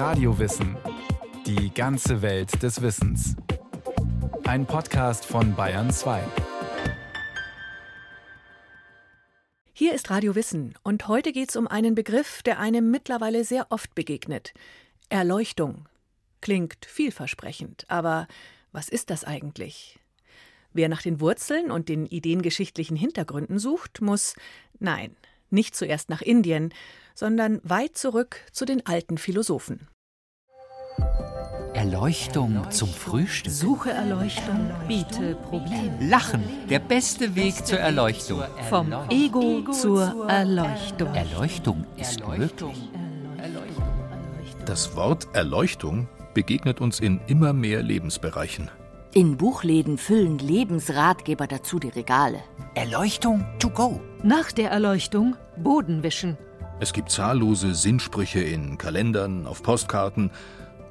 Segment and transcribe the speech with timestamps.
[0.00, 0.78] Radiowissen.
[1.44, 3.36] Die ganze Welt des Wissens.
[4.44, 6.22] Ein Podcast von Bayern 2.
[9.74, 13.66] Hier ist Radio Wissen und heute geht es um einen Begriff, der einem mittlerweile sehr
[13.68, 14.54] oft begegnet.
[15.10, 15.86] Erleuchtung.
[16.40, 18.26] Klingt vielversprechend, aber
[18.72, 19.98] was ist das eigentlich?
[20.72, 24.34] Wer nach den Wurzeln und den ideengeschichtlichen Hintergründen sucht, muss,
[24.78, 25.14] nein,
[25.50, 26.72] nicht zuerst nach Indien,
[27.20, 29.88] sondern weit zurück zu den alten Philosophen.
[31.74, 33.52] Erleuchtung zum Frühstück.
[33.52, 35.98] Suche Erleuchtung, biete Probleme.
[36.00, 38.42] Lachen, der beste Weg zur Erleuchtung.
[38.70, 41.14] Vom Ego zur Erleuchtung.
[41.14, 42.90] Erleuchtung ist möglich.
[44.64, 48.70] Das Wort Erleuchtung begegnet uns in immer mehr Lebensbereichen.
[49.12, 52.40] In Buchläden füllen Lebensratgeber dazu die Regale.
[52.74, 54.00] Erleuchtung to go.
[54.22, 56.38] Nach der Erleuchtung Boden wischen.
[56.80, 60.30] Es gibt zahllose Sinnsprüche in Kalendern, auf Postkarten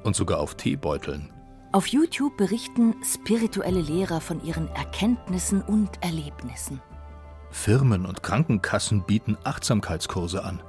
[0.04, 1.32] und sogar auf Teebeuteln.
[1.72, 6.80] Auf YouTube berichten spirituelle Lehrer von ihren Erkenntnissen und Erlebnissen.
[7.50, 10.62] Firmen und Krankenkassen bieten Achtsamkeitskurse an.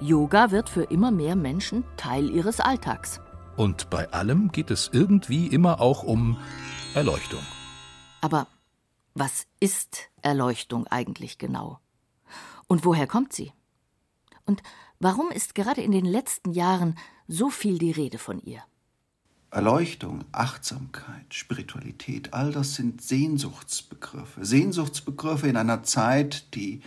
[0.00, 3.20] Yoga wird für immer mehr Menschen Teil ihres Alltags.
[3.56, 6.38] Und bei allem geht es irgendwie immer auch um
[6.94, 7.42] Erleuchtung.
[8.22, 8.46] Aber
[9.12, 11.78] was ist Erleuchtung eigentlich genau?
[12.68, 13.52] Und woher kommt sie?
[14.44, 14.62] Und
[14.98, 16.98] warum ist gerade in den letzten Jahren
[17.28, 18.62] so viel die Rede von ihr?
[19.50, 24.44] Erleuchtung, Achtsamkeit, Spiritualität, all das sind Sehnsuchtsbegriffe.
[24.44, 26.80] Sehnsuchtsbegriffe in einer Zeit, die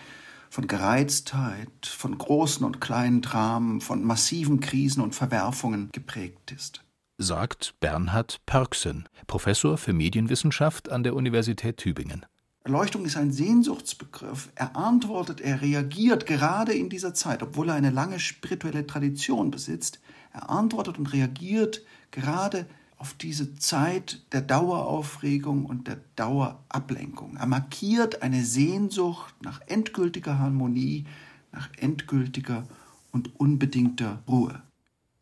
[0.50, 6.86] von Gereiztheit, von großen und kleinen Dramen, von massiven Krisen und Verwerfungen geprägt ist
[7.18, 12.26] sagt Bernhard Pörksen, Professor für Medienwissenschaft an der Universität Tübingen.
[12.66, 14.50] Erleuchtung ist ein Sehnsuchtsbegriff.
[14.56, 20.00] Er antwortet, er reagiert gerade in dieser Zeit, obwohl er eine lange spirituelle Tradition besitzt.
[20.34, 22.66] Er antwortet und reagiert gerade
[22.98, 27.38] auf diese Zeit der Daueraufregung und der Dauerablenkung.
[27.38, 31.06] Er markiert eine Sehnsucht nach endgültiger Harmonie,
[31.52, 32.64] nach endgültiger
[33.12, 34.64] und unbedingter Ruhe.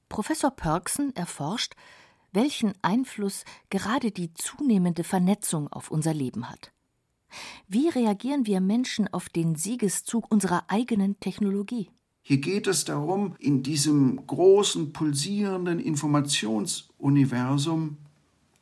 [0.07, 1.73] Professor Pörksen erforscht,
[2.31, 6.72] welchen Einfluss gerade die zunehmende Vernetzung auf unser Leben hat.
[7.67, 11.89] Wie reagieren wir Menschen auf den Siegeszug unserer eigenen Technologie?
[12.21, 17.97] Hier geht es darum, in diesem großen, pulsierenden Informationsuniversum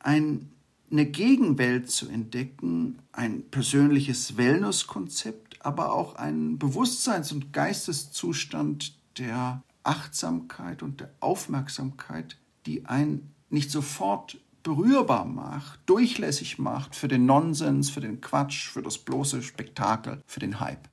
[0.00, 0.48] eine
[0.90, 10.98] Gegenwelt zu entdecken, ein persönliches Wellnesskonzept, aber auch einen Bewusstseins- und Geisteszustand, der Achtsamkeit und
[11.00, 18.20] der Aufmerksamkeit, die einen nicht sofort berührbar macht, durchlässig macht für den Nonsens, für den
[18.20, 20.88] Quatsch, für das bloße Spektakel, für den Hype.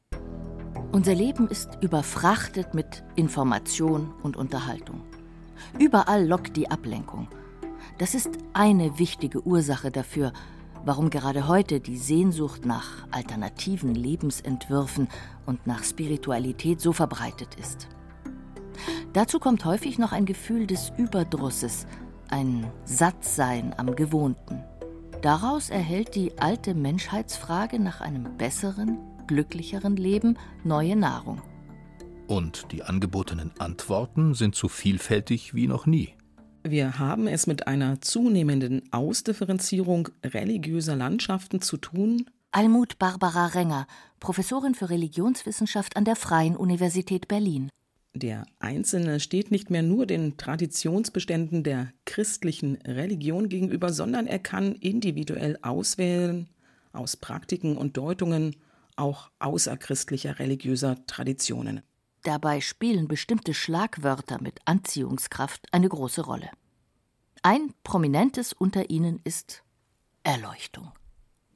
[0.92, 5.04] Unser Leben ist überfrachtet mit Information und Unterhaltung.
[5.78, 7.28] Überall lockt die Ablenkung.
[8.00, 10.34] Das ist eine wichtige Ursache dafür,
[10.86, 15.08] warum gerade heute die Sehnsucht nach alternativen Lebensentwürfen
[15.46, 17.88] und nach Spiritualität so verbreitet ist.
[19.14, 21.86] Dazu kommt häufig noch ein Gefühl des Überdrusses,
[22.30, 24.64] ein Sattsein am Gewohnten.
[25.22, 28.98] Daraus erhält die alte Menschheitsfrage nach einem besseren,
[29.28, 31.42] glücklicheren Leben neue Nahrung.
[32.28, 36.16] Und die angebotenen Antworten sind so vielfältig wie noch nie.
[36.64, 42.30] Wir haben es mit einer zunehmenden Ausdifferenzierung religiöser Landschaften zu tun.
[42.52, 43.88] Almut Barbara Renger,
[44.20, 47.70] Professorin für Religionswissenschaft an der Freien Universität Berlin.
[48.14, 54.74] Der Einzelne steht nicht mehr nur den Traditionsbeständen der christlichen Religion gegenüber, sondern er kann
[54.76, 56.50] individuell auswählen
[56.92, 58.56] aus Praktiken und Deutungen
[58.96, 61.82] auch außerchristlicher religiöser Traditionen.
[62.24, 66.50] Dabei spielen bestimmte Schlagwörter mit Anziehungskraft eine große Rolle.
[67.44, 69.64] Ein prominentes unter ihnen ist
[70.24, 70.92] Erleuchtung.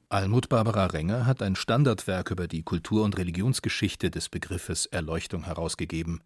[0.08, 6.22] Almut Barbara Renger hat ein Standardwerk über die Kultur- und Religionsgeschichte des Begriffes Erleuchtung herausgegeben.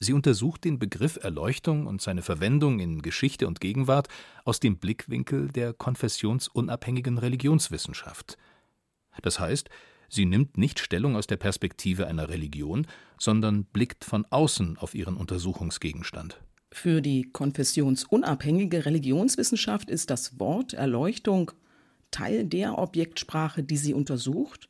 [0.00, 4.08] Sie untersucht den Begriff Erleuchtung und seine Verwendung in Geschichte und Gegenwart
[4.44, 8.36] aus dem Blickwinkel der konfessionsunabhängigen Religionswissenschaft.
[9.22, 9.70] Das heißt,
[10.08, 12.86] sie nimmt nicht Stellung aus der Perspektive einer Religion,
[13.18, 16.40] sondern blickt von außen auf ihren Untersuchungsgegenstand.
[16.72, 21.52] Für die konfessionsunabhängige Religionswissenschaft ist das Wort Erleuchtung
[22.10, 24.68] Teil der Objektsprache, die sie untersucht.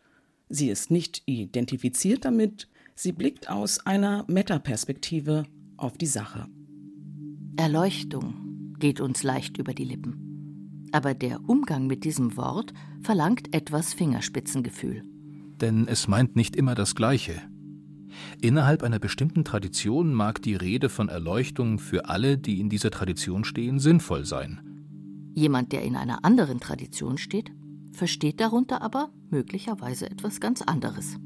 [0.49, 5.45] Sie ist nicht identifiziert damit, Sie blickt aus einer Metaperspektive
[5.77, 6.47] auf die Sache.
[7.57, 10.89] Erleuchtung geht uns leicht über die Lippen.
[10.93, 15.03] Aber der Umgang mit diesem Wort verlangt etwas Fingerspitzengefühl.
[15.61, 17.35] Denn es meint nicht immer das Gleiche.
[18.41, 23.45] Innerhalb einer bestimmten Tradition mag die Rede von Erleuchtung für alle, die in dieser Tradition
[23.45, 24.61] stehen, sinnvoll sein.
[25.35, 27.51] Jemand, der in einer anderen Tradition steht,
[27.93, 31.17] versteht darunter aber möglicherweise etwas ganz anderes.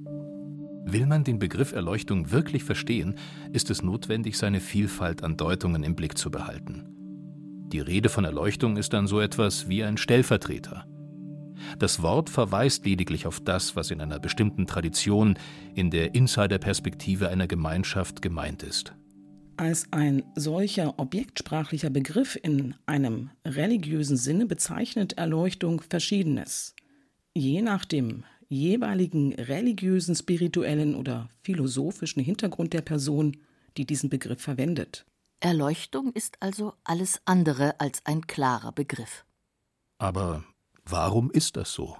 [0.90, 3.16] Will man den Begriff Erleuchtung wirklich verstehen,
[3.52, 6.86] ist es notwendig, seine Vielfalt an Deutungen im Blick zu behalten.
[7.70, 10.86] Die Rede von Erleuchtung ist dann so etwas wie ein Stellvertreter.
[11.78, 15.38] Das Wort verweist lediglich auf das, was in einer bestimmten Tradition,
[15.74, 18.94] in der Insiderperspektive einer Gemeinschaft gemeint ist.
[19.58, 26.74] Als ein solcher objektsprachlicher Begriff in einem religiösen Sinne bezeichnet Erleuchtung Verschiedenes.
[27.34, 33.36] Je nach dem jeweiligen religiösen, spirituellen oder philosophischen Hintergrund der Person,
[33.76, 35.04] die diesen Begriff verwendet.
[35.40, 39.24] Erleuchtung ist also alles andere als ein klarer Begriff.
[39.98, 40.44] Aber
[40.84, 41.96] warum ist das so?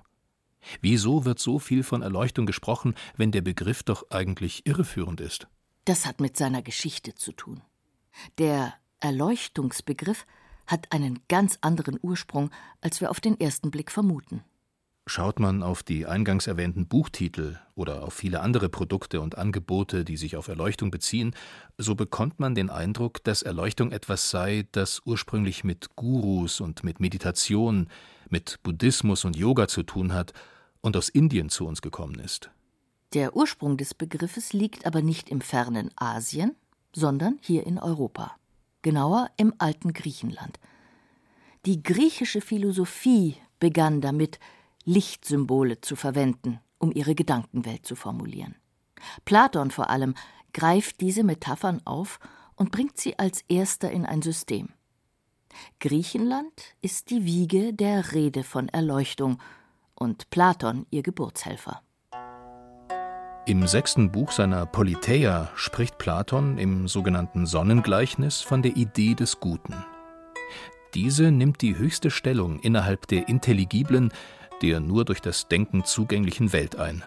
[0.80, 5.46] Wieso wird so viel von Erleuchtung gesprochen, wenn der Begriff doch eigentlich irreführend ist?
[5.84, 7.62] Das hat mit seiner Geschichte zu tun.
[8.38, 10.26] Der Erleuchtungsbegriff
[10.66, 14.42] hat einen ganz anderen Ursprung, als wir auf den ersten Blick vermuten.
[15.08, 20.18] Schaut man auf die eingangs erwähnten Buchtitel oder auf viele andere Produkte und Angebote, die
[20.18, 21.34] sich auf Erleuchtung beziehen,
[21.78, 27.00] so bekommt man den Eindruck, dass Erleuchtung etwas sei, das ursprünglich mit Gurus und mit
[27.00, 27.88] Meditation,
[28.28, 30.34] mit Buddhismus und Yoga zu tun hat
[30.82, 32.50] und aus Indien zu uns gekommen ist.
[33.14, 36.54] Der Ursprung des Begriffes liegt aber nicht im fernen Asien,
[36.94, 38.36] sondern hier in Europa,
[38.82, 40.60] genauer im alten Griechenland.
[41.64, 44.38] Die griechische Philosophie begann damit,
[44.88, 48.54] Lichtsymbole zu verwenden, um ihre Gedankenwelt zu formulieren.
[49.26, 50.14] Platon vor allem
[50.54, 52.18] greift diese Metaphern auf
[52.56, 54.70] und bringt sie als erster in ein System.
[55.78, 59.38] Griechenland ist die Wiege der Rede von Erleuchtung
[59.94, 61.82] und Platon ihr Geburtshelfer.
[63.46, 69.74] Im sechsten Buch seiner Politeia spricht Platon im sogenannten Sonnengleichnis von der Idee des Guten.
[70.94, 74.12] Diese nimmt die höchste Stellung innerhalb der intelligiblen,
[74.62, 77.04] der nur durch das Denken zugänglichen Welt ein.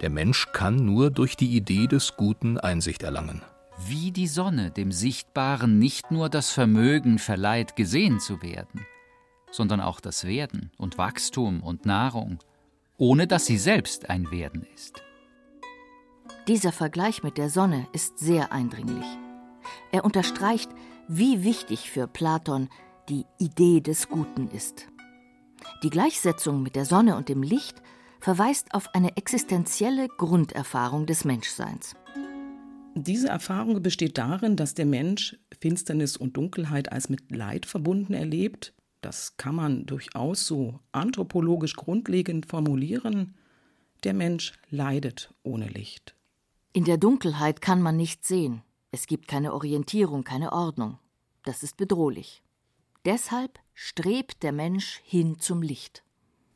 [0.00, 3.42] Der Mensch kann nur durch die Idee des Guten Einsicht erlangen.
[3.86, 8.86] Wie die Sonne dem Sichtbaren nicht nur das Vermögen verleiht, gesehen zu werden,
[9.50, 12.38] sondern auch das Werden und Wachstum und Nahrung,
[12.96, 15.02] ohne dass sie selbst ein Werden ist.
[16.48, 19.06] Dieser Vergleich mit der Sonne ist sehr eindringlich.
[19.92, 20.70] Er unterstreicht,
[21.06, 22.68] wie wichtig für Platon
[23.08, 24.88] die Idee des Guten ist.
[25.82, 27.80] Die Gleichsetzung mit der Sonne und dem Licht
[28.20, 31.94] verweist auf eine existenzielle Grunderfahrung des Menschseins.
[32.94, 38.74] Diese Erfahrung besteht darin, dass der Mensch Finsternis und Dunkelheit als mit Leid verbunden erlebt.
[39.00, 43.34] Das kann man durchaus so anthropologisch grundlegend formulieren.
[44.02, 46.16] Der Mensch leidet ohne Licht.
[46.72, 48.62] In der Dunkelheit kann man nichts sehen.
[48.90, 50.98] Es gibt keine Orientierung, keine Ordnung.
[51.44, 52.42] Das ist bedrohlich.
[53.08, 56.04] Deshalb strebt der Mensch hin zum Licht.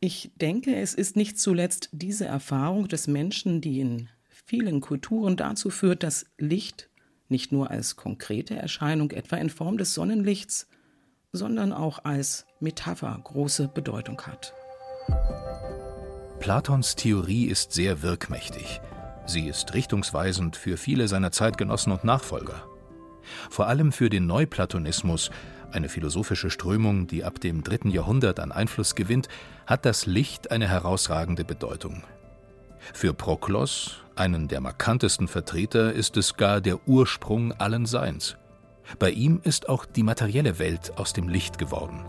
[0.01, 5.71] Ich denke, es ist nicht zuletzt diese Erfahrung des Menschen, die in vielen Kulturen dazu
[5.71, 6.91] führt, dass Licht
[7.31, 10.69] nicht nur als konkrete Erscheinung, etwa in Form des Sonnenlichts,
[11.33, 14.53] sondern auch als Metapher große Bedeutung hat.
[16.39, 18.83] Platons Theorie ist sehr wirkmächtig.
[19.25, 22.69] Sie ist richtungsweisend für viele seiner Zeitgenossen und Nachfolger.
[23.49, 25.31] Vor allem für den Neuplatonismus,
[25.75, 29.29] eine philosophische Strömung, die ab dem dritten Jahrhundert an Einfluss gewinnt,
[29.67, 32.03] hat das Licht eine herausragende Bedeutung.
[32.93, 38.37] Für Proklos, einen der markantesten Vertreter, ist es gar der Ursprung allen Seins.
[38.99, 42.05] Bei ihm ist auch die materielle Welt aus dem Licht geworden.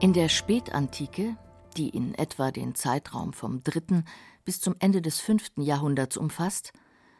[0.00, 1.36] In der Spätantike,
[1.76, 4.04] die in etwa den Zeitraum vom dritten
[4.44, 6.72] bis zum Ende des fünften Jahrhunderts umfasst,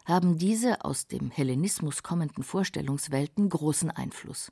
[0.04, 4.50] haben diese aus dem Hellenismus kommenden Vorstellungswelten großen Einfluss.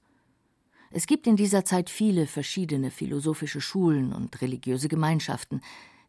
[0.96, 5.60] Es gibt in dieser Zeit viele verschiedene philosophische Schulen und religiöse Gemeinschaften,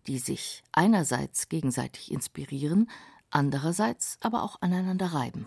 [0.07, 2.89] die sich einerseits gegenseitig inspirieren,
[3.29, 5.45] andererseits aber auch aneinander reiben.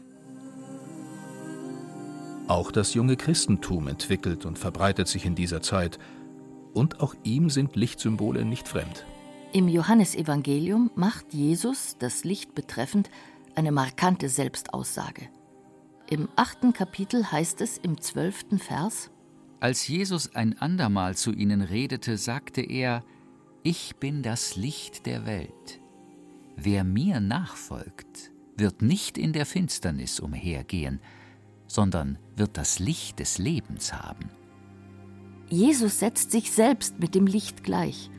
[2.48, 5.98] Auch das junge Christentum entwickelt und verbreitet sich in dieser Zeit,
[6.74, 9.06] und auch ihm sind Lichtsymbole nicht fremd.
[9.54, 13.08] Im Johannesevangelium macht Jesus das Licht betreffend
[13.54, 15.30] eine markante Selbstaussage.
[16.10, 19.10] Im achten Kapitel heißt es im zwölften Vers
[19.60, 23.04] Als Jesus ein andermal zu ihnen redete, sagte er,
[23.62, 25.80] Ich bin das Licht der Welt.
[26.56, 31.00] Wer mir nachfolgt, wird nicht in der Finsternis umhergehen,
[31.66, 34.30] sondern wird das Licht des Lebens haben.
[35.50, 38.10] Jesus setzt sich selbst mit dem Licht gleich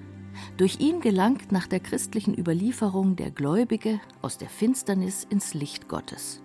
[0.57, 6.41] Durch ihn gelangt nach der christlichen Überlieferung der Gläubige aus der Finsternis ins Licht Gottes.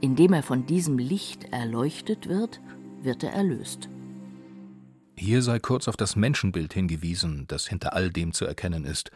[0.00, 2.60] Indem er von diesem Licht erleuchtet wird,
[3.02, 3.88] wird er erlöst.
[5.16, 9.10] Hier sei kurz auf das Menschenbild hingewiesen, das hinter all dem zu erkennen ist.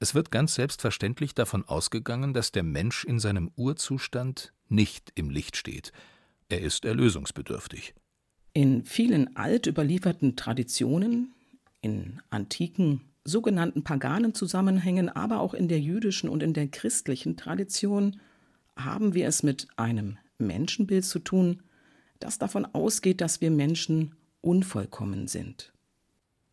[0.00, 5.56] Es wird ganz selbstverständlich davon ausgegangen, dass der Mensch in seinem Urzustand nicht im Licht
[5.56, 5.92] steht.
[6.48, 7.94] Er ist erlösungsbedürftig.
[8.52, 11.34] In vielen alt überlieferten Traditionen,
[11.80, 18.20] in antiken sogenannten paganen Zusammenhängen, aber auch in der jüdischen und in der christlichen Tradition
[18.76, 21.62] haben wir es mit einem Menschenbild zu tun,
[22.20, 25.72] das davon ausgeht, dass wir Menschen unvollkommen sind.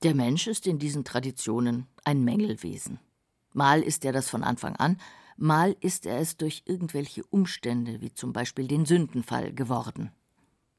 [0.04, 3.00] Der Mensch ist in diesen Traditionen ein Mängelwesen.
[3.54, 4.98] Mal ist er das von Anfang an,
[5.38, 10.12] mal ist er es durch irgendwelche Umstände, wie zum Beispiel den Sündenfall, geworden.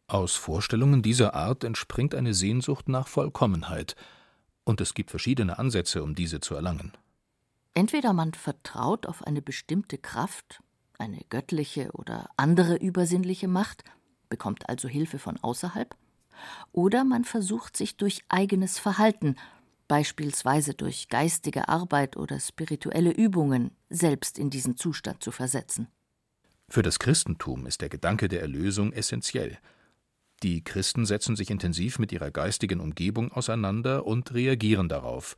[0.08, 3.96] Aus Vorstellungen dieser Art entspringt eine Sehnsucht nach Vollkommenheit,
[4.64, 6.92] und es gibt verschiedene Ansätze, um diese zu erlangen.
[7.75, 10.62] Entweder man vertraut auf eine bestimmte Kraft,
[10.98, 13.84] eine göttliche oder andere übersinnliche Macht,
[14.28, 15.94] bekommt also Hilfe von außerhalb,
[16.73, 19.37] oder man versucht sich durch eigenes Verhalten,
[19.88, 25.88] beispielsweise durch geistige Arbeit oder spirituelle Übungen, selbst in diesen Zustand zu versetzen.
[26.69, 29.59] Für das Christentum ist der Gedanke der Erlösung essentiell.
[30.43, 35.37] Die Christen setzen sich intensiv mit ihrer geistigen Umgebung auseinander und reagieren darauf.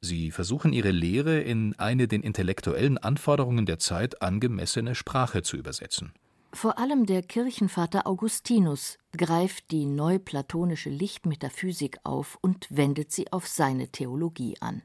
[0.00, 6.12] Sie versuchen ihre Lehre in eine den intellektuellen Anforderungen der Zeit angemessene Sprache zu übersetzen.
[6.52, 13.88] Vor allem der Kirchenvater Augustinus greift die neuplatonische Lichtmetaphysik auf und wendet sie auf seine
[13.88, 14.82] Theologie an.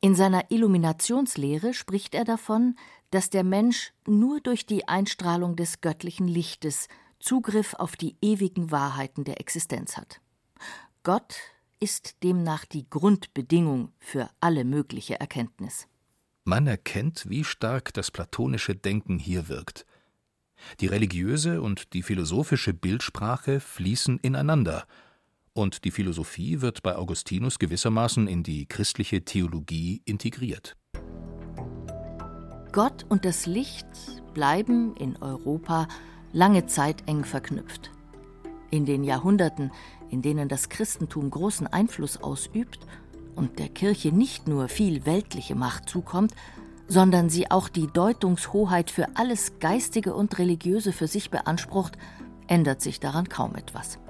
[0.00, 2.76] In seiner Illuminationslehre spricht er davon,
[3.10, 9.24] dass der Mensch nur durch die Einstrahlung des göttlichen Lichtes Zugriff auf die ewigen Wahrheiten
[9.24, 10.20] der Existenz hat.
[11.02, 11.36] Gott
[11.80, 15.86] ist demnach die Grundbedingung für alle mögliche Erkenntnis.
[16.44, 19.86] Man erkennt, wie stark das platonische Denken hier wirkt.
[20.80, 24.86] Die religiöse und die philosophische Bildsprache fließen ineinander,
[25.52, 30.76] und die Philosophie wird bei Augustinus gewissermaßen in die christliche Theologie integriert.
[32.72, 33.86] Gott und das Licht
[34.32, 35.88] bleiben in Europa
[36.32, 37.90] lange Zeit eng verknüpft.
[38.70, 39.72] In den Jahrhunderten,
[40.08, 42.86] in denen das Christentum großen Einfluss ausübt
[43.34, 46.32] und der Kirche nicht nur viel weltliche Macht zukommt,
[46.90, 51.96] sondern sie auch die Deutungshoheit für alles Geistige und Religiöse für sich beansprucht,
[52.48, 54.00] ändert sich daran kaum etwas.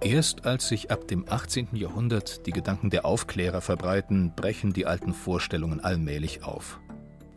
[0.00, 1.70] Erst als sich ab dem 18.
[1.72, 6.80] Jahrhundert die Gedanken der Aufklärer verbreiten, brechen die alten Vorstellungen allmählich auf.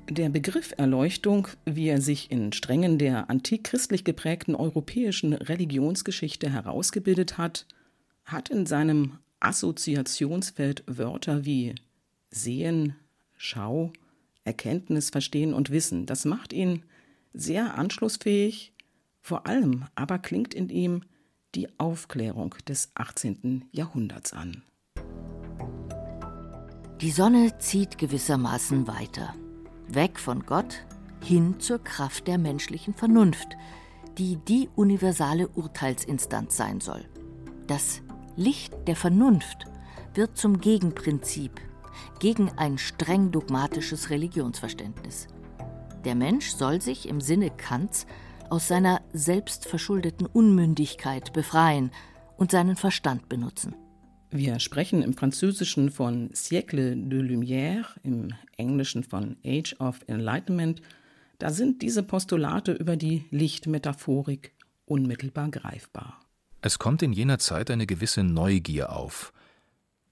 [0.08, 7.66] Der Begriff Erleuchtung, wie er sich in Strängen der antikchristlich geprägten europäischen Religionsgeschichte herausgebildet hat,
[8.24, 11.74] hat in seinem Assoziationsfeld Wörter wie
[12.30, 12.96] sehen,
[13.36, 13.92] schau,
[14.46, 16.06] Erkenntnis, Verstehen und Wissen.
[16.06, 16.84] Das macht ihn
[17.34, 18.72] sehr anschlussfähig,
[19.22, 21.02] vor allem aber klingt in ihm
[21.56, 23.66] die Aufklärung des 18.
[23.72, 24.64] Jahrhunderts an.
[27.02, 29.34] Die Sonne zieht gewissermaßen weiter,
[29.88, 30.86] weg von Gott
[31.24, 33.58] hin zur Kraft der menschlichen Vernunft,
[34.18, 37.04] die die universale Urteilsinstanz sein soll.
[37.68, 38.02] Das
[38.38, 39.66] Licht der Vernunft
[40.14, 41.60] wird zum Gegenprinzip
[42.20, 45.28] gegen ein streng dogmatisches Religionsverständnis.
[46.04, 48.06] Der Mensch soll sich im Sinne Kants
[48.50, 51.92] aus seiner selbstverschuldeten Unmündigkeit befreien
[52.38, 53.76] und seinen Verstand benutzen.
[54.32, 60.82] Wir sprechen im Französischen von Siècle de Lumière, im Englischen von Age of Enlightenment.
[61.40, 64.54] Da sind diese Postulate über die Lichtmetaphorik
[64.86, 66.20] unmittelbar greifbar.
[66.62, 69.32] Es kommt in jener Zeit eine gewisse Neugier auf.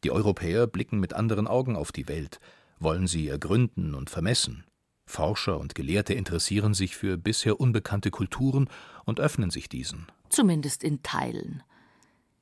[0.04, 2.40] Die Europäer blicken mit anderen Augen auf die Welt,
[2.80, 4.66] wollen sie ergründen und vermessen.
[5.06, 8.70] Forscher und Gelehrte interessieren sich für bisher unbekannte Kulturen
[9.06, 10.08] und öffnen sich diesen.
[10.30, 11.64] Zumindest in Teilen.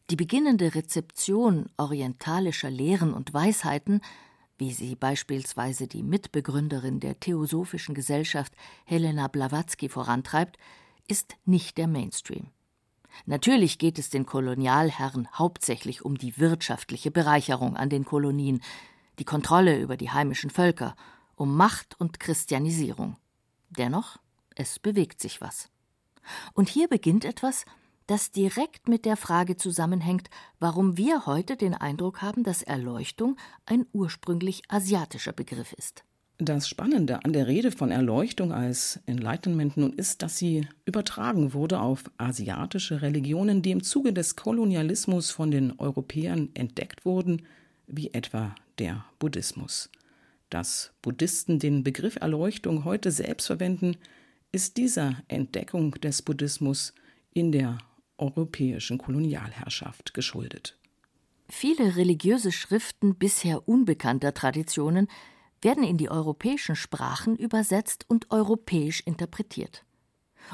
[0.10, 4.02] Die beginnende Rezeption orientalischer Lehren und Weisheiten,
[4.58, 8.54] wie sie beispielsweise die Mitbegründerin der Theosophischen Gesellschaft
[8.86, 10.58] Helena Blavatsky vorantreibt,
[11.08, 12.48] ist nicht der Mainstream.
[13.26, 18.62] Natürlich geht es den Kolonialherren hauptsächlich um die wirtschaftliche Bereicherung an den Kolonien,
[19.20, 20.96] die Kontrolle über die heimischen Völker,
[21.36, 23.18] um Macht und Christianisierung.
[23.70, 24.18] Dennoch,
[24.56, 25.70] es bewegt sich was.
[26.54, 27.66] Und hier beginnt etwas,
[28.08, 33.86] das direkt mit der Frage zusammenhängt, warum wir heute den Eindruck haben, dass Erleuchtung ein
[33.94, 36.04] ursprünglich asiatischer Begriff ist.
[36.44, 41.80] Das Spannende an der Rede von Erleuchtung als Enlightenment nun ist, dass sie übertragen wurde
[41.80, 47.44] auf asiatische Religionen, die im Zuge des Kolonialismus von den Europäern entdeckt wurden,
[47.86, 49.92] wie etwa der Buddhismus.
[50.50, 53.98] Dass Buddhisten den Begriff Erleuchtung heute selbst verwenden,
[54.52, 56.96] ist dieser Entdeckung des Buddhismus
[57.36, 57.78] in der
[58.18, 60.76] europäischen Kolonialherrschaft geschuldet.
[61.48, 65.08] Viele religiöse Schriften bisher unbekannter Traditionen
[65.62, 69.86] werden in die europäischen Sprachen übersetzt und europäisch interpretiert.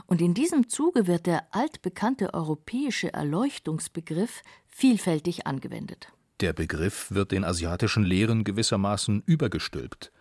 [0.05, 6.11] Und in diesem Zuge wird der altbekannte europäische Erleuchtungsbegriff vielfältig angewendet.
[6.39, 10.11] Der Begriff wird den asiatischen Lehren gewissermaßen übergestülpt.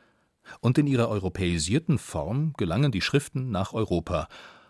[0.61, 4.29] Und in ihrer europäisierten Form gelangen die Schriften nach Europa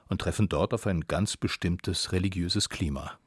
[0.09, 3.19] und treffen dort auf ein ganz bestimmtes religiöses Klima.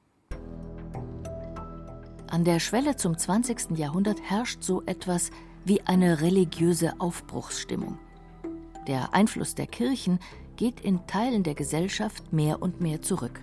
[2.28, 3.78] An der Schwelle zum 20.
[3.78, 5.32] Jahrhundert herrscht so etwas
[5.66, 7.98] wie eine religiöse Aufbruchsstimmung.
[8.88, 10.20] Der Einfluss der Kirchen
[10.56, 13.40] geht in Teilen der Gesellschaft mehr und mehr zurück.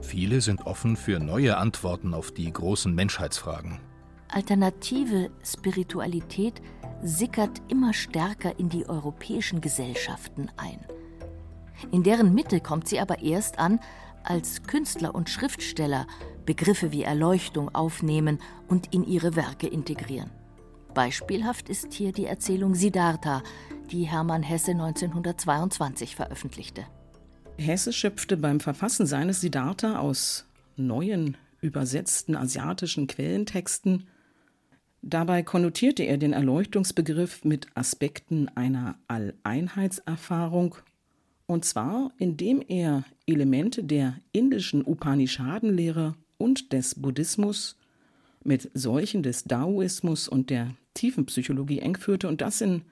[0.00, 3.80] Viele sind offen für neue Antworten auf die großen Menschheitsfragen.
[4.28, 6.60] Alternative Spiritualität
[7.02, 10.78] sickert immer stärker in die europäischen Gesellschaften ein.
[11.90, 13.80] In deren Mitte kommt sie aber erst an,
[14.24, 16.06] als Künstler und Schriftsteller
[16.44, 18.38] Begriffe wie Erleuchtung aufnehmen
[18.68, 20.30] und in ihre Werke integrieren.
[20.94, 23.42] Beispielhaft ist hier die Erzählung Siddhartha,
[23.90, 26.86] die Hermann Hesse 1922 veröffentlichte.
[27.56, 34.06] Hesse schöpfte beim Verfassen seines Siddhartha aus neuen, übersetzten asiatischen Quellentexten.
[35.02, 40.76] Dabei konnotierte er den Erleuchtungsbegriff mit Aspekten einer Alleinheitserfahrung,
[41.46, 47.76] und zwar indem er Elemente der indischen Upanishadenlehre und des Buddhismus
[48.48, 52.82] mit solchen des Daoismus und der Tiefenpsychologie eng führte und das in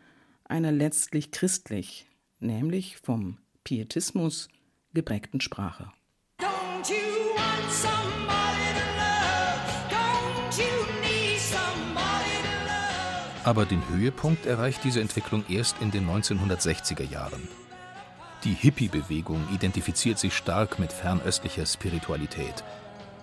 [0.45, 2.07] einer letztlich christlich,
[2.41, 4.49] nämlich vom Pietismus
[4.93, 5.91] geprägten Sprache.
[13.45, 17.49] Aber den Höhepunkt erreicht diese Entwicklung erst in den 1960er Jahren.
[18.45, 22.63] Die Hippie-Bewegung identifiziert sich stark mit fernöstlicher Spiritualität.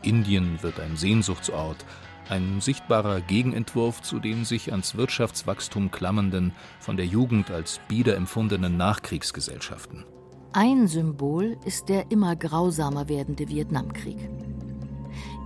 [0.02, 1.86] Indien wird ein Sehnsuchtsort,
[2.30, 8.78] ein sichtbarer Gegenentwurf zu den sich ans Wirtschaftswachstum klammernden, von der Jugend als bieder empfundenen
[8.78, 10.06] Nachkriegsgesellschaften.
[10.54, 14.30] Ein Symbol ist der immer grausamer werdende Vietnamkrieg.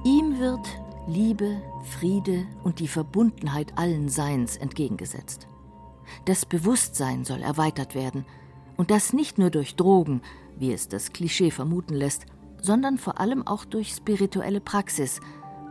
[0.04, 0.67] Ihm wird
[1.08, 5.47] Liebe, Friede und die Verbundenheit allen Seins entgegengesetzt.
[6.25, 8.25] Das Bewusstsein soll erweitert werden,
[8.75, 10.21] und das nicht nur durch Drogen,
[10.58, 12.25] wie es das Klischee vermuten lässt,
[12.62, 15.19] sondern vor allem auch durch spirituelle Praxis,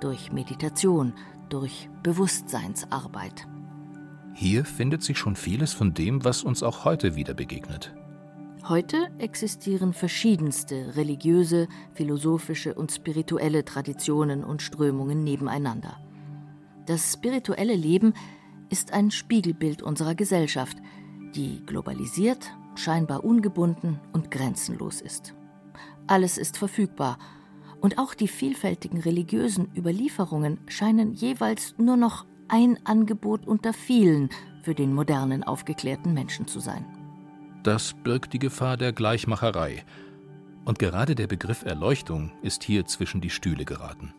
[0.01, 1.13] durch Meditation,
[1.49, 3.47] durch Bewusstseinsarbeit.
[4.35, 7.95] Hier findet sich schon vieles von dem, was uns auch heute wieder begegnet.
[8.69, 16.01] Heute existieren verschiedenste religiöse, philosophische und spirituelle Traditionen und Strömungen nebeneinander.
[16.85, 18.13] Das spirituelle Leben
[18.69, 20.79] ist ein Spiegelbild unserer Gesellschaft,
[21.35, 25.35] die globalisiert, scheinbar ungebunden und grenzenlos ist.
[26.07, 27.19] Alles ist verfügbar,
[27.87, 34.29] und auch die vielfältigen religiösen Überlieferungen scheinen jeweils nur noch ein Angebot unter vielen
[34.65, 36.85] für den modernen aufgeklärten Menschen zu sein.
[37.63, 39.85] Das birgt die Gefahr der Gleichmacherei.
[40.65, 44.13] Und gerade der Begriff Erleuchtung ist hier zwischen die Stühle geraten.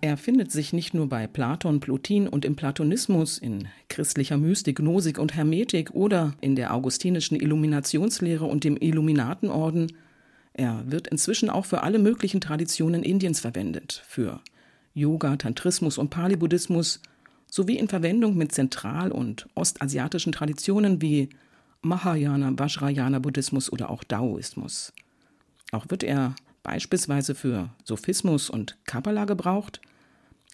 [0.00, 5.18] Er findet sich nicht nur bei Platon, Plotin und im Platonismus, in christlicher Mystik, Gnosik
[5.18, 9.92] und Hermetik oder in der augustinischen Illuminationslehre und dem Illuminatenorden.
[10.58, 14.40] Er wird inzwischen auch für alle möglichen Traditionen Indiens verwendet, für
[14.94, 17.02] Yoga, Tantrismus und Pali-Buddhismus,
[17.46, 21.28] sowie in Verwendung mit zentral- und ostasiatischen Traditionen wie
[21.82, 24.94] Mahayana, Vajrayana-Buddhismus oder auch Daoismus.
[25.72, 29.82] Auch wird er beispielsweise für Sophismus und Kabbalah gebraucht.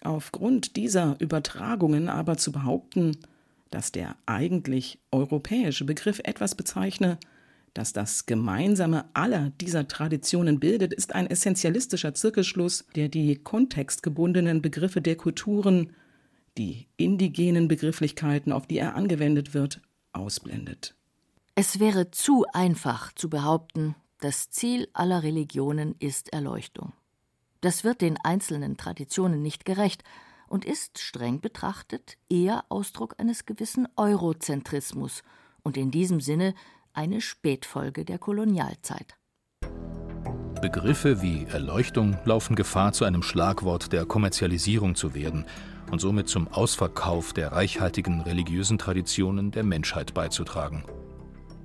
[0.01, 3.17] Aufgrund dieser Übertragungen aber zu behaupten,
[3.71, 7.17] dass der eigentlich europäische Begriff etwas bezeichne,
[7.73, 15.01] das das Gemeinsame aller dieser Traditionen bildet, ist ein essentialistischer Zirkelschluss, der die kontextgebundenen Begriffe
[15.01, 15.93] der Kulturen,
[16.57, 19.81] die indigenen Begrifflichkeiten, auf die er angewendet wird,
[20.11, 20.95] ausblendet.
[21.55, 26.93] Es wäre zu einfach zu behaupten, das Ziel aller Religionen ist Erleuchtung.
[27.61, 30.03] Das wird den einzelnen Traditionen nicht gerecht
[30.47, 35.23] und ist streng betrachtet eher Ausdruck eines gewissen Eurozentrismus
[35.63, 36.53] und in diesem Sinne
[36.93, 39.17] eine Spätfolge der Kolonialzeit.
[40.61, 45.45] Begriffe wie Erleuchtung laufen Gefahr, zu einem Schlagwort der Kommerzialisierung zu werden
[45.91, 50.85] und somit zum Ausverkauf der reichhaltigen religiösen Traditionen der Menschheit beizutragen.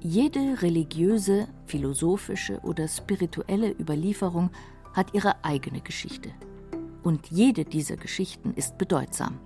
[0.00, 4.50] Jede religiöse, philosophische oder spirituelle Überlieferung
[4.94, 6.30] hat ihre eigene Geschichte.
[7.02, 9.38] Und jede dieser Geschichten ist bedeutsam.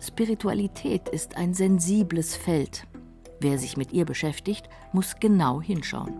[0.00, 2.86] Spiritualität ist ein sensibles Feld.
[3.42, 6.14] Wer sich mit ihr beschäftigt, muss genau hinschauen.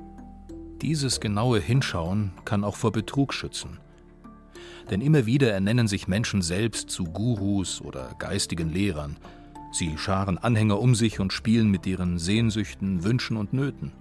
[0.80, 3.78] Dieses genaue Hinschauen kann auch vor Betrug schützen.
[4.90, 9.16] Denn immer wieder ernennen sich Menschen selbst zu Gurus oder geistigen Lehrern.
[9.70, 13.92] Sie scharen Anhänger um sich und spielen mit ihren Sehnsüchten, Wünschen und Nöten.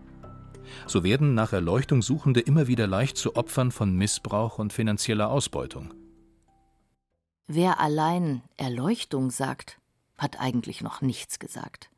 [0.87, 5.93] So werden nach Erleuchtung Suchende immer wieder leicht zu Opfern von Missbrauch und finanzieller Ausbeutung.
[7.45, 9.79] Wer allein Erleuchtung sagt,
[10.17, 11.91] hat eigentlich noch nichts gesagt.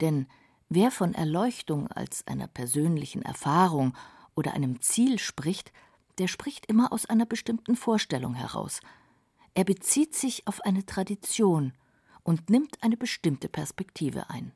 [0.00, 0.26] Denn
[0.68, 3.96] wer von Erleuchtung als einer persönlichen Erfahrung
[4.34, 5.72] oder einem Ziel spricht,
[6.18, 8.80] der spricht immer aus einer bestimmten Vorstellung heraus.
[9.54, 11.72] Er bezieht sich auf eine Tradition
[12.22, 14.52] und nimmt eine bestimmte Perspektive ein.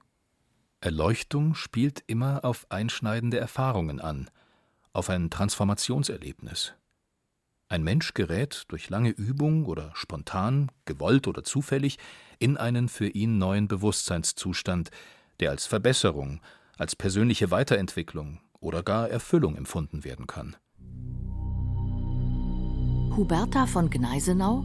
[0.81, 4.29] Erleuchtung spielt immer auf einschneidende Erfahrungen an,
[4.93, 6.75] auf ein Transformationserlebnis.
[7.69, 11.99] Ein Mensch gerät durch lange Übung oder spontan, gewollt oder zufällig
[12.39, 14.91] in einen für ihn neuen Bewusstseinszustand,
[15.43, 16.41] der als Verbesserung,
[16.79, 20.55] als persönliche Weiterentwicklung oder gar Erfüllung empfunden werden kann.
[23.17, 24.63] Huberta von Gneisenau,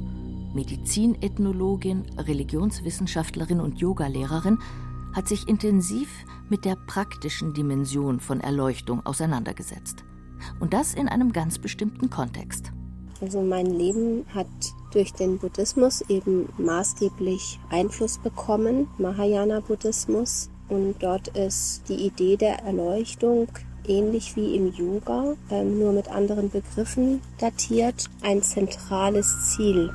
[0.53, 4.59] Medizinethnologin, Religionswissenschaftlerin und Yogalehrerin,
[5.13, 6.09] hat sich intensiv
[6.47, 10.05] mit der praktischen Dimension von Erleuchtung auseinandergesetzt.
[10.59, 12.71] Und das in einem ganz bestimmten Kontext.
[13.19, 14.47] Also mein Leben hat
[14.91, 20.51] durch den Buddhismus eben maßgeblich Einfluss bekommen, Mahayana-Buddhismus.
[20.69, 23.47] Und dort ist die Idee der Erleuchtung
[23.87, 29.91] ähnlich wie im Yoga, ähm, nur mit anderen Begriffen datiert, ein zentrales Ziel.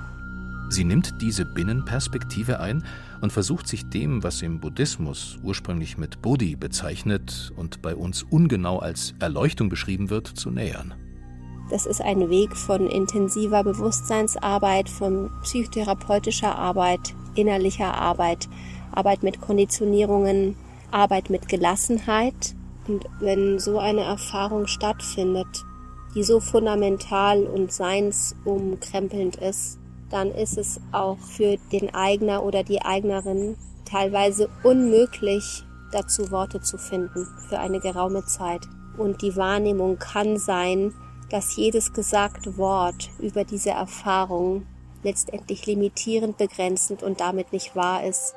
[0.70, 2.82] Sie nimmt diese Binnenperspektive ein
[3.20, 8.78] und versucht sich dem, was im Buddhismus ursprünglich mit Bodhi bezeichnet und bei uns ungenau
[8.78, 10.94] als Erleuchtung beschrieben wird, zu nähern.
[11.70, 18.48] Das ist ein Weg von intensiver Bewusstseinsarbeit, von psychotherapeutischer Arbeit, innerlicher Arbeit,
[18.92, 20.56] Arbeit mit Konditionierungen,
[20.90, 22.54] Arbeit mit Gelassenheit.
[22.86, 25.64] Und wenn so eine Erfahrung stattfindet,
[26.14, 29.78] die so fundamental und seinsumkrempelnd ist,
[30.10, 36.78] dann ist es auch für den Eigner oder die Eignerin teilweise unmöglich, dazu Worte zu
[36.78, 38.62] finden für eine geraume Zeit.
[38.98, 40.92] Und die Wahrnehmung kann sein,
[41.30, 44.66] dass jedes gesagte Wort über diese Erfahrung
[45.02, 48.34] letztendlich limitierend, begrenzend und damit nicht wahr ist.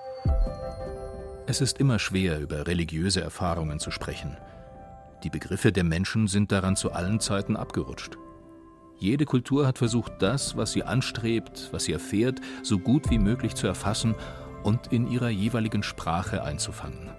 [1.47, 4.37] Es ist immer schwer, über religiöse Erfahrungen zu sprechen.
[5.23, 8.17] Die Begriffe der Menschen sind daran zu allen Zeiten abgerutscht.
[8.97, 13.55] Jede Kultur hat versucht, das, was sie anstrebt, was sie erfährt, so gut wie möglich
[13.55, 14.15] zu erfassen
[14.63, 17.09] und in ihrer jeweiligen Sprache einzufangen.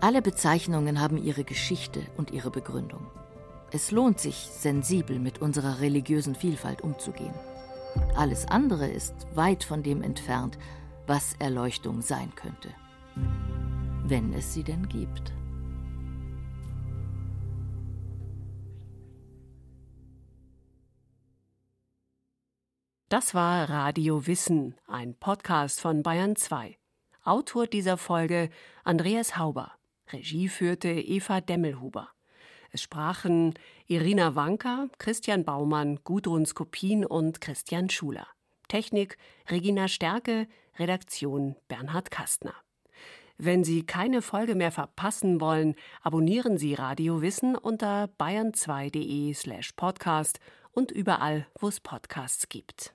[0.00, 3.06] Alle Bezeichnungen haben ihre Geschichte und ihre Begründung.
[3.70, 7.34] Es lohnt sich, sensibel mit unserer religiösen Vielfalt umzugehen.
[8.16, 10.58] Alles andere ist weit von dem entfernt,
[11.06, 12.70] was Erleuchtung sein könnte.
[14.04, 15.32] Wenn es sie denn gibt.
[23.08, 26.76] Das war Radio Wissen, ein Podcast von Bayern 2.
[27.22, 28.50] Autor dieser Folge
[28.82, 29.72] Andreas Hauber.
[30.12, 32.08] Regie führte Eva Demmelhuber.
[32.70, 33.54] Es sprachen
[33.86, 38.26] Irina Wanka, Christian Baumann, Gudrun Skopin und Christian Schuler.
[38.68, 39.16] Technik
[39.50, 40.46] Regina Stärke,
[40.78, 42.54] Redaktion Bernhard Kastner.
[43.36, 50.38] Wenn Sie keine Folge mehr verpassen wollen, abonnieren Sie Radio Wissen unter bayern2.de slash podcast
[50.70, 52.93] und überall, wo es Podcasts gibt.